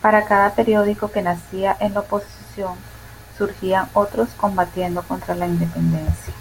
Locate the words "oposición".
2.00-2.74